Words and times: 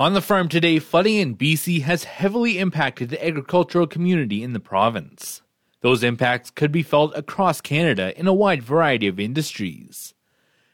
On 0.00 0.14
the 0.14 0.22
farm 0.22 0.48
today, 0.48 0.78
flooding 0.78 1.16
in 1.16 1.36
BC 1.36 1.82
has 1.82 2.04
heavily 2.04 2.58
impacted 2.58 3.10
the 3.10 3.22
agricultural 3.22 3.86
community 3.86 4.42
in 4.42 4.54
the 4.54 4.58
province. 4.58 5.42
Those 5.82 6.02
impacts 6.02 6.50
could 6.50 6.72
be 6.72 6.82
felt 6.82 7.14
across 7.14 7.60
Canada 7.60 8.18
in 8.18 8.26
a 8.26 8.32
wide 8.32 8.62
variety 8.62 9.08
of 9.08 9.20
industries. 9.20 10.14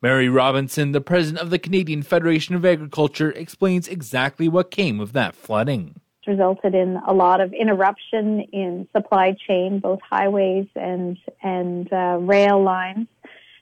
Mary 0.00 0.28
Robinson, 0.28 0.92
the 0.92 1.00
president 1.00 1.42
of 1.42 1.50
the 1.50 1.58
Canadian 1.58 2.02
Federation 2.04 2.54
of 2.54 2.64
Agriculture, 2.64 3.32
explains 3.32 3.88
exactly 3.88 4.48
what 4.48 4.70
came 4.70 5.00
of 5.00 5.14
that 5.14 5.34
flooding. 5.34 5.96
It's 6.20 6.28
resulted 6.28 6.76
in 6.76 7.00
a 7.04 7.12
lot 7.12 7.40
of 7.40 7.52
interruption 7.52 8.42
in 8.52 8.86
supply 8.94 9.36
chain, 9.48 9.80
both 9.80 9.98
highways 10.08 10.68
and 10.76 11.18
and 11.42 11.92
uh, 11.92 12.18
rail 12.20 12.62
lines. 12.62 13.08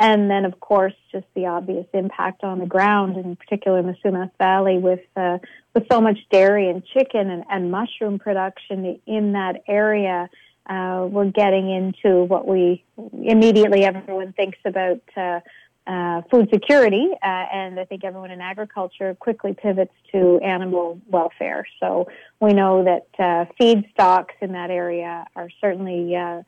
And 0.00 0.30
then, 0.30 0.46
of 0.46 0.58
course, 0.60 0.94
just 1.12 1.26
the 1.34 1.44
obvious 1.44 1.86
impact 1.92 2.42
on 2.42 2.58
the 2.58 2.64
ground, 2.64 3.18
in 3.18 3.36
particular 3.36 3.78
in 3.78 3.86
the 3.86 3.96
Sumas 4.02 4.30
Valley, 4.38 4.78
with 4.78 5.04
uh, 5.14 5.38
with 5.74 5.84
so 5.92 6.00
much 6.00 6.18
dairy 6.32 6.70
and 6.70 6.82
chicken 6.86 7.28
and, 7.28 7.44
and 7.50 7.70
mushroom 7.70 8.18
production 8.18 8.98
in 9.06 9.32
that 9.32 9.62
area. 9.68 10.30
Uh, 10.66 11.06
we're 11.10 11.30
getting 11.30 11.70
into 11.70 12.24
what 12.24 12.46
we 12.46 12.82
immediately 12.96 13.84
everyone 13.84 14.32
thinks 14.32 14.58
about 14.64 15.02
uh, 15.16 15.40
uh, 15.86 16.22
food 16.30 16.48
security, 16.50 17.10
uh, 17.22 17.26
and 17.52 17.78
I 17.78 17.84
think 17.84 18.02
everyone 18.02 18.30
in 18.30 18.40
agriculture 18.40 19.14
quickly 19.18 19.52
pivots 19.52 19.94
to 20.12 20.38
animal 20.42 20.98
welfare. 21.08 21.66
So 21.78 22.08
we 22.40 22.54
know 22.54 22.84
that 22.84 23.22
uh, 23.22 23.52
feed 23.58 23.86
stocks 23.92 24.34
in 24.40 24.52
that 24.52 24.70
area 24.70 25.26
are 25.36 25.50
certainly 25.60 26.16
uh, 26.16 26.42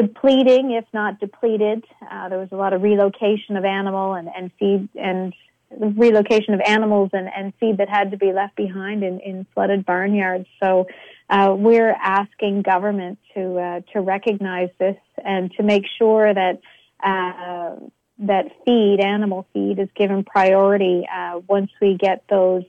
depleting, 0.00 0.72
if 0.72 0.84
not 0.92 1.18
depleted. 1.20 1.84
Uh, 2.10 2.28
there 2.28 2.38
was 2.38 2.48
a 2.52 2.56
lot 2.56 2.72
of 2.72 2.82
relocation 2.82 3.56
of 3.56 3.64
animal 3.64 4.14
and, 4.14 4.28
and 4.34 4.50
feed 4.58 4.88
and 4.94 5.34
relocation 5.70 6.54
of 6.54 6.60
animals 6.64 7.10
and, 7.12 7.28
and 7.34 7.52
feed 7.60 7.78
that 7.78 7.88
had 7.88 8.12
to 8.12 8.16
be 8.16 8.32
left 8.32 8.56
behind 8.56 9.02
in, 9.02 9.20
in 9.20 9.46
flooded 9.54 9.84
barnyards. 9.84 10.46
So 10.62 10.86
uh, 11.28 11.54
we're 11.56 11.90
asking 11.90 12.62
government 12.62 13.18
to 13.34 13.58
uh, 13.58 13.80
to 13.92 14.00
recognize 14.00 14.70
this 14.78 14.96
and 15.22 15.52
to 15.52 15.62
make 15.62 15.84
sure 15.98 16.32
that 16.32 16.60
uh, 17.04 17.76
that 18.20 18.46
feed, 18.64 19.00
animal 19.00 19.46
feed, 19.52 19.78
is 19.78 19.88
given 19.94 20.24
priority 20.24 21.06
uh, 21.12 21.40
once 21.46 21.70
we 21.80 21.96
get 21.96 22.24
those 22.28 22.64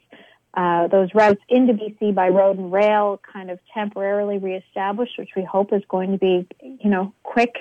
uh, 0.53 0.87
those 0.87 1.09
routes 1.13 1.41
into 1.47 1.73
BC 1.73 2.13
by 2.15 2.29
road 2.29 2.57
and 2.57 2.71
rail 2.71 3.19
kind 3.31 3.51
of 3.51 3.59
temporarily 3.73 4.37
reestablished, 4.37 5.13
which 5.17 5.29
we 5.35 5.43
hope 5.43 5.71
is 5.73 5.83
going 5.87 6.11
to 6.11 6.17
be, 6.17 6.47
you 6.61 6.89
know, 6.89 7.13
quick, 7.23 7.53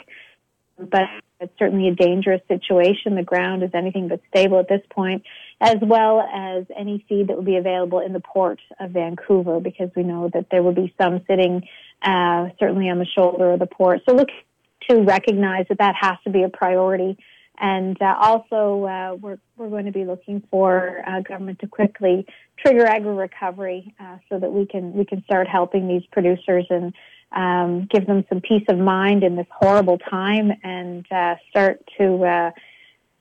but 0.79 1.03
it's 1.41 1.53
certainly 1.59 1.89
a 1.89 1.95
dangerous 1.95 2.41
situation. 2.49 3.15
The 3.15 3.23
ground 3.23 3.63
is 3.63 3.71
anything 3.75 4.09
but 4.09 4.21
stable 4.29 4.59
at 4.59 4.69
this 4.69 4.81
point, 4.91 5.23
as 5.61 5.77
well 5.83 6.21
as 6.21 6.65
any 6.77 7.05
feed 7.09 7.29
that 7.29 7.37
will 7.37 7.45
be 7.45 7.57
available 7.57 8.01
in 8.01 8.13
the 8.13 8.21
port 8.21 8.61
of 8.81 8.93
Vancouver, 8.93 9.61
because 9.61 9.91
we 9.95 10.03
know 10.03 10.31
that 10.33 10.47
there 10.51 10.63
will 10.63 10.75
be 10.75 10.95
some 11.01 11.21
sitting 11.29 11.63
uh, 12.03 12.49
certainly 12.59 12.89
on 12.89 12.99
the 12.99 13.07
shoulder 13.07 13.53
of 13.53 13.59
the 13.61 13.67
port. 13.67 14.01
So 14.09 14.15
look 14.15 14.29
to 14.89 15.03
recognize 15.03 15.67
that 15.69 15.79
that 15.79 15.95
has 16.01 16.17
to 16.25 16.31
be 16.31 16.43
a 16.43 16.49
priority 16.49 17.19
and 17.61 18.01
uh, 18.01 18.15
also, 18.21 18.85
uh, 18.85 19.17
we're, 19.21 19.39
we're 19.57 19.69
going 19.69 19.87
to 19.87 19.93
be 19.93 20.05
looking 20.05 20.43
for 20.51 21.03
uh, 21.07 21.21
government 21.21 21.59
to 21.61 21.67
quickly 21.67 22.27
trigger 22.59 22.85
AgriRecovery 22.85 23.93
uh, 23.99 24.19
so 24.29 24.39
that 24.39 24.53
we 24.53 24.67
can 24.67 24.93
we 24.93 25.05
can 25.05 25.25
start 25.25 25.49
helping 25.49 25.89
these 25.89 26.03
producers 26.13 26.67
and 26.71 26.95
um, 27.33 27.89
give 27.91 28.07
them 28.07 28.25
some 28.29 28.41
peace 28.41 28.65
of 28.69 28.79
mind 28.79 29.25
in 29.25 29.37
this 29.37 29.47
horrible 29.51 29.99
time 29.99 30.53
and 30.63 31.05
uh, 31.11 31.35
start 31.51 31.83
to 31.99 32.25
uh, 32.25 32.51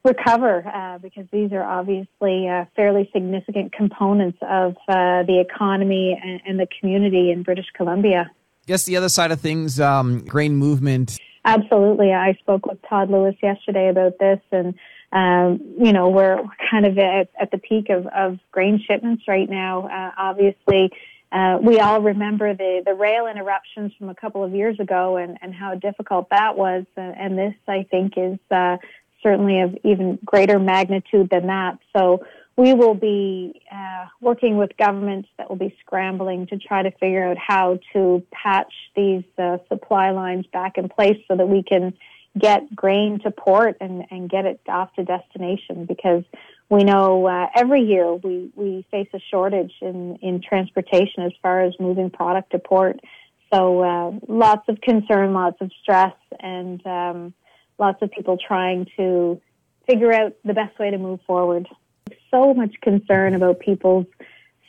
recover 0.04 1.00
because 1.02 1.26
these 1.32 1.52
are 1.52 1.64
obviously 1.64 2.48
fairly 2.76 3.10
significant 3.12 3.74
components 3.74 4.38
of 4.42 4.76
the 4.88 5.44
economy 5.46 6.18
and, 6.24 6.42
and, 6.46 6.60
the 6.60 6.68
community 6.80 7.32
in 7.32 7.44
British 7.44 7.66
Columbia. 7.76 8.32
I 8.32 8.66
guess 8.68 8.86
the 8.86 8.96
other 8.96 9.10
side 9.10 9.32
of 9.32 9.42
things, 9.42 9.82
um, 9.82 10.24
grain 10.26 10.56
movement 10.56 11.18
Absolutely. 11.48 12.12
I 12.12 12.34
spoke 12.42 12.66
with 12.66 12.78
Todd 12.90 13.10
Lewis 13.10 13.36
yesterday 13.42 13.88
about 13.90 14.20
this 14.20 14.42
and 14.52 14.76
um, 15.14 15.62
you 15.80 15.94
know, 15.94 16.10
we're 16.10 16.44
kind 16.70 16.86
of 16.86 16.98
at, 16.98 17.30
at 17.40 17.52
the 17.52 17.58
peak 17.58 17.90
of, 17.90 18.06
of 18.08 18.40
grain 18.52 18.84
shipments 18.86 19.24
right 19.26 19.50
now. 19.50 19.88
Uh, 19.88 20.12
obviously, 20.18 20.92
uh, 21.32 21.60
we 21.62 21.80
all 21.80 22.02
remember 22.02 22.54
the, 22.54 22.84
the 22.86 22.94
rail 22.94 23.28
interruptions 23.28 23.94
from 23.98 24.10
a 24.10 24.16
couple 24.16 24.44
of 24.44 24.54
years 24.54 24.78
ago 24.82 25.16
and, 25.16 25.38
and 25.42 25.56
how 25.56 25.76
difficult 25.76 26.30
that 26.32 26.58
was. 26.58 26.84
And 26.98 27.38
this, 27.38 27.54
I 27.70 27.88
think, 27.90 28.14
is 28.18 28.38
uh, 28.52 28.78
certainly 29.24 29.62
of 29.62 29.78
even 29.86 30.20
greater 30.26 30.60
magnitude 30.60 31.30
than 31.30 31.48
that. 31.48 31.80
So 31.96 32.26
we 32.58 32.74
will 32.74 32.96
be 32.96 33.62
uh, 33.72 34.08
working 34.20 34.58
with 34.58 34.76
governments 34.78 35.30
that 35.38 35.48
will 35.48 35.58
be 35.58 35.76
scrambling 35.80 36.48
to 36.48 36.58
try 36.58 36.82
to 36.82 36.90
figure 36.92 37.24
out 37.24 37.38
how 37.38 37.80
to 37.94 38.24
patch 38.32 38.74
these 38.96 39.24
uh, 39.38 39.60
supply 39.70 40.10
lines 40.10 40.46
back 40.52 40.78
in 40.80 40.90
place 40.90 41.18
so 41.28 41.38
that 41.38 41.48
we 41.48 41.62
can 41.62 41.94
get 42.38 42.76
grain 42.76 43.20
to 43.20 43.30
port 43.30 43.78
and, 43.80 44.06
and 44.10 44.30
get 44.30 44.46
it 44.46 44.60
off 44.68 44.92
to 44.96 45.04
destination 45.04 45.86
because 45.86 46.24
we 46.70 46.84
know 46.84 47.28
uh, 47.28 47.48
every 47.56 47.82
year 47.82 48.14
we, 48.16 48.52
we 48.56 48.86
face 48.90 49.08
a 49.14 49.20
shortage 49.32 49.74
in, 49.82 50.18
in 50.24 50.42
transportation 50.42 51.24
as 51.24 51.32
far 51.44 51.62
as 51.62 51.74
moving 51.80 52.10
product 52.10 52.52
to 52.52 52.60
port. 52.60 53.00
So 53.54 53.82
uh, 53.82 54.12
lots 54.28 54.68
of 54.68 54.82
concern, 54.82 55.34
lots 55.34 55.58
of 55.62 55.72
stress, 55.82 56.14
and 56.40 56.86
um, 56.86 57.34
lots 57.78 58.02
of 58.02 58.12
people 58.12 58.38
trying 58.38 58.88
to 58.98 59.40
figure 59.88 60.12
out 60.12 60.36
the 60.44 60.54
best 60.54 60.78
way 60.80 60.90
to 60.90 60.98
move 60.98 61.20
forward 61.26 61.68
so 62.38 62.54
much 62.54 62.76
concern 62.82 63.34
about 63.34 63.60
people's 63.60 64.06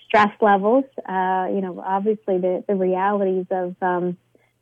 stress 0.06 0.30
levels. 0.40 0.84
Uh, 1.08 1.48
you 1.52 1.60
know, 1.60 1.82
obviously 1.84 2.38
the, 2.38 2.64
the 2.66 2.74
realities 2.74 3.46
of 3.50 3.76
um, 3.82 4.16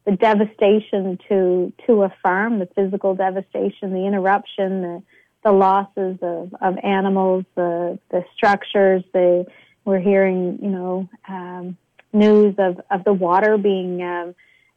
the 0.05 0.12
devastation 0.12 1.19
to 1.28 1.72
to 1.87 2.03
a 2.03 2.15
farm, 2.22 2.59
the 2.59 2.69
physical 2.75 3.15
devastation, 3.15 3.93
the 3.93 4.06
interruption, 4.06 4.83
the 4.83 5.03
the 5.45 5.53
losses 5.53 6.19
of, 6.22 6.55
of 6.61 6.78
animals, 6.83 7.45
the 7.55 7.99
the 8.11 8.25
structures. 8.37 9.03
The 9.12 9.47
we're 9.84 10.00
hearing, 10.00 10.59
you 10.61 10.71
know, 10.71 11.09
um, 11.28 11.77
news 12.12 12.55
of 12.59 12.81
of 12.91 13.05
the 13.05 13.12
water 13.12 13.56
being 13.56 14.03
um, 14.03 14.34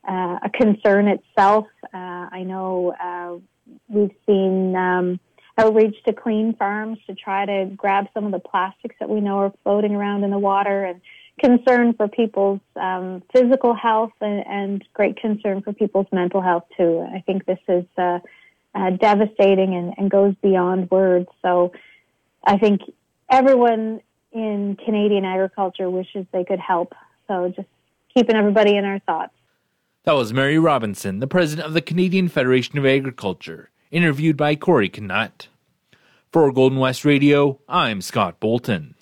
uh, 0.08 0.40
a 0.44 0.50
concern 0.54 1.08
itself. 1.08 1.66
Uh, 1.94 2.30
I 2.32 2.44
know 2.44 2.94
uh, 3.02 3.38
we've 3.88 4.16
seen. 4.26 4.76
Outreach 5.60 6.02
to 6.06 6.14
Cleanfarms 6.14 7.06
to 7.06 7.16
try 7.16 7.46
to 7.46 7.66
grab 7.76 8.08
some 8.14 8.26
of 8.26 8.32
the 8.32 8.40
plastics 8.40 8.96
that 9.00 9.10
we 9.10 9.20
know 9.20 9.40
are 9.40 9.54
floating 9.64 9.94
around 9.94 10.24
in 10.24 10.32
the 10.32 10.40
water 10.40 10.86
and 10.86 11.02
concern 11.40 11.94
for 11.94 12.08
people's 12.08 12.62
um, 12.76 13.22
physical 13.34 13.74
health 13.74 14.14
and, 14.22 14.46
and, 14.48 14.86
great 14.94 15.18
concern 15.18 15.62
for 15.62 15.74
people's 15.74 16.08
mental 16.12 16.42
health 16.42 16.64
too. 16.78 17.06
I 17.14 17.22
think 17.26 17.46
this 17.46 17.60
is 17.68 17.86
uh, 17.98 18.20
uh, 18.76 18.92
devastating 18.92 19.76
and, 19.76 19.94
and, 19.98 20.10
goes 20.10 20.36
beyond 20.42 20.92
words. 20.92 21.28
So 21.42 21.72
I 22.44 22.58
think 22.58 22.82
everyone 23.30 24.02
in 24.32 24.78
Canadian 24.84 25.26
agriculture 25.26 25.90
wishes 25.90 26.26
they 26.32 26.44
could 26.44 26.60
help. 26.60 26.94
So 27.28 27.52
just 27.56 27.68
keeping 28.14 28.36
everybody 28.36 28.76
in 28.76 28.86
our 28.86 29.00
thoughts. 29.00 29.34
That 30.04 30.14
was 30.14 30.34
Mary 30.34 30.58
Robinson, 30.58 31.20
the 31.20 31.28
president 31.28 31.68
of 31.68 31.74
the 31.74 31.82
Canadian 31.82 32.30
Federation 32.30 32.78
of 32.78 32.86
Agriculture 32.86 33.70
interviewed 33.92 34.38
by 34.38 34.56
Corey 34.56 34.90
Knut. 34.90 35.48
For 36.32 36.52
Golden 36.52 36.78
West 36.78 37.06
Radio, 37.06 37.60
I'm 37.68 38.02
Scott 38.02 38.40
Bolton. 38.40 38.96